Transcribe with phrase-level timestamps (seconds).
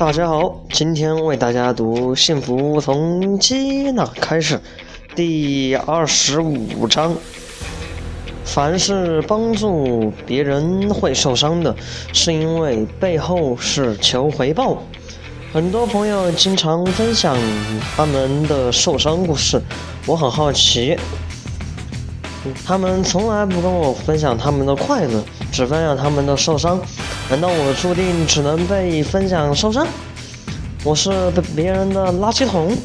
[0.00, 4.56] 大家好，今天为大家读《幸福从接纳开始》
[5.14, 7.14] 第二十五章。
[8.42, 11.76] 凡是帮助别人会受伤的，
[12.14, 14.82] 是因为背后是求回报。
[15.52, 17.36] 很多朋友经常分享
[17.94, 19.60] 他们的受伤故事，
[20.06, 20.96] 我很好奇，
[22.64, 26.80] 他们从来不跟我分享他们的快乐，只分享他们的受伤。
[27.28, 29.86] 难道我注定只能被分享受伤？
[30.82, 31.10] 我是
[31.54, 32.76] 别人的垃圾桶。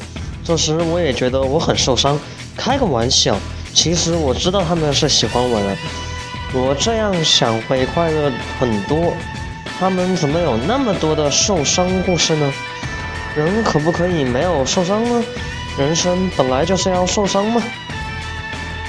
[0.44, 2.20] 这时我也觉得我很受伤。
[2.58, 3.36] 开个玩笑，
[3.74, 5.76] 其实我知道他们是喜欢我的。
[6.54, 9.14] 我这样想会快乐很多。
[9.80, 12.54] 他们怎么有那么多的受伤故事呢？
[13.36, 15.24] 人可不可以没有受伤呢？
[15.78, 17.62] 人生本来就是要受伤吗？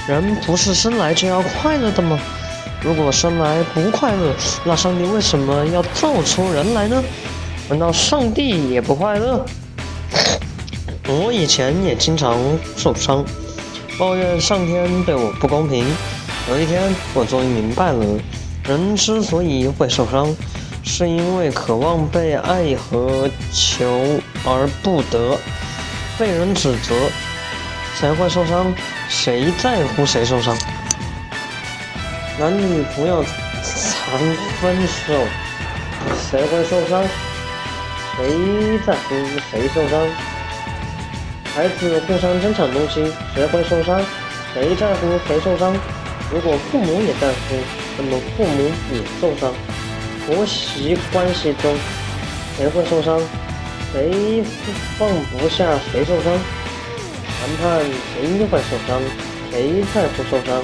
[0.07, 2.17] 人不是生来就要快乐的吗？
[2.81, 4.33] 如果生来不快乐，
[4.63, 7.03] 那上帝为什么要造出人来呢？
[7.69, 9.45] 难道上帝也不快乐？
[11.09, 12.37] 我以前也经常
[12.77, 13.25] 受伤，
[13.97, 15.85] 抱怨上天对我不公平。
[16.49, 16.81] 有一天，
[17.13, 18.05] 我终于明白了，
[18.63, 20.33] 人之所以会受伤，
[20.83, 25.37] 是因为渴望被爱和求而不得，
[26.17, 26.95] 被人指责
[27.99, 28.73] 才会受伤。
[29.09, 30.57] 谁在乎谁受伤？
[32.37, 34.19] 男女朋友常
[34.61, 35.13] 分手，
[36.29, 37.03] 谁会受伤？
[38.15, 39.15] 谁在乎
[39.49, 40.07] 谁受伤？
[41.55, 44.01] 孩子互相争抢东西，谁会受伤？
[44.53, 45.73] 谁在乎谁受伤？
[46.31, 47.55] 如果父母也在乎，
[47.97, 49.53] 那么父母也受伤。
[50.25, 51.73] 婆媳关系中，
[52.57, 53.19] 谁会受伤？
[53.93, 54.43] 谁
[54.99, 56.33] 放不下谁受伤？
[57.47, 57.79] 谈判
[58.13, 59.01] 谁会受伤？
[59.51, 60.61] 谁在乎受伤？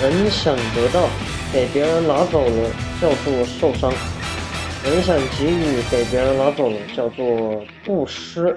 [0.00, 1.06] 人想得到，
[1.52, 2.70] 给别人拿走了，
[3.02, 3.92] 叫做受伤；
[4.82, 8.56] 人想给予，给别人拿走了，叫做布施。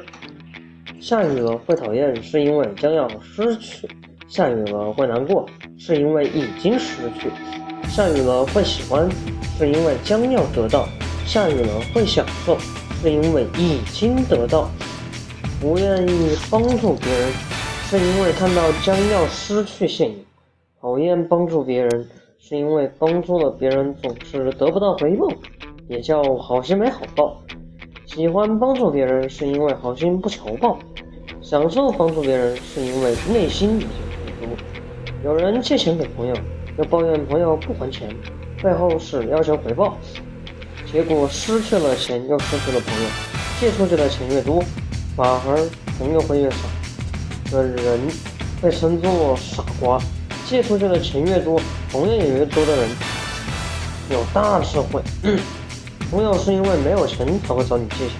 [1.02, 3.86] 下雨了会讨厌，是因为将要失去；
[4.30, 5.46] 下雨了会难过，
[5.78, 7.28] 是因为已经失去；
[7.90, 9.10] 下雨了会喜欢，
[9.58, 10.88] 是因为将要得到；
[11.28, 12.58] 下雨了会享受，
[13.02, 14.72] 是因为已经得到。
[15.60, 17.32] 不愿意帮助别人，
[17.88, 20.16] 是因为看到将要失去现有。
[20.82, 22.08] 讨厌帮助别人，
[22.40, 25.28] 是因为帮助了别人总是得不到回报，
[25.88, 27.40] 也叫好心没好报。
[28.06, 30.78] 喜欢帮助别人，是因为好心不求报；
[31.42, 33.90] 享受帮助别人，是因为内心已经
[34.40, 34.64] 付出。
[35.24, 36.36] 有人借钱给朋友，
[36.80, 38.10] 又抱怨朋友不还钱，
[38.64, 39.96] 背后是要求回报，
[40.92, 43.10] 结果失去了钱，又失去了朋友。
[43.60, 44.60] 借出去的钱越多，
[45.16, 45.70] 反而
[46.00, 46.58] 朋友会越少。
[47.52, 48.00] 的人
[48.62, 50.00] 被称作傻瓜。
[50.48, 51.60] 借出去的钱越多，
[51.92, 52.90] 同样也越多的人
[54.12, 55.02] 有大智慧。
[56.12, 58.16] 朋友是因为没有钱才会找你借钱，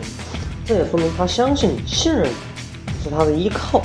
[0.66, 3.80] 这也说明他相信你、信任你，是他的依靠。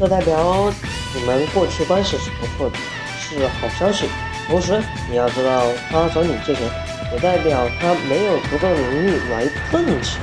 [0.00, 0.72] 这代表
[1.14, 2.76] 你们过去关系是不错的，
[3.20, 4.06] 是好消息。
[4.46, 6.62] 同时，你要知道，他找你借钱，
[7.12, 10.22] 也代表他没有足够能力来挣钱。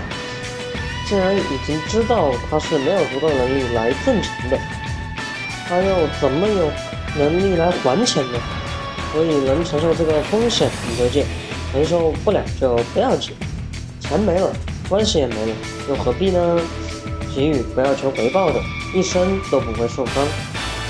[1.06, 4.60] 既然已经知道他是没有足够能力来挣钱的，
[5.68, 6.72] 他又怎么有？
[7.18, 8.38] 能力来还钱呢，
[9.14, 11.26] 所以能承受这个风险你就借，
[11.72, 13.32] 承受不了就不要借。
[14.02, 14.52] 钱没了，
[14.90, 15.56] 关系也没了，
[15.88, 16.60] 又何必呢？
[17.34, 18.60] 给予不要求回报的，
[18.94, 20.28] 一生都不会受伤。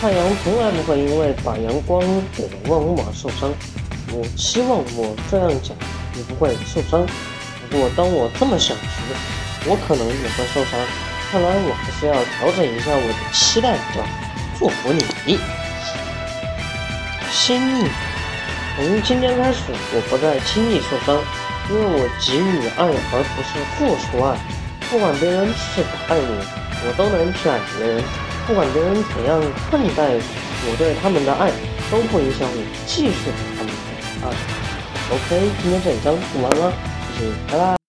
[0.02, 2.02] 太阳从来不会因为把阳光
[2.36, 3.54] 给了万物而受伤。
[4.12, 5.78] 我希望我这样讲，
[6.16, 7.06] 你不会受伤。
[7.70, 8.82] 不过当我这么想时，
[9.68, 10.80] 我可能也会受伤。
[11.32, 14.06] 看来我还是要调整一下我的期待，叫
[14.58, 15.04] 祝福你。
[17.32, 17.90] 心意，
[18.78, 19.60] 从今天开始，
[19.92, 21.20] 我不再轻易受伤，
[21.70, 24.38] 因为我给予爱，而不是付出爱。
[24.90, 26.30] 不管别人是否爱我，
[26.86, 28.04] 我都能去爱别人。
[28.48, 31.52] 不管别人怎样看待我对他们的爱，
[31.90, 34.30] 都不影响我继续对他们的爱。
[35.10, 36.72] OK，今天这一章读完了，
[37.18, 37.76] 谢谢，拜拜。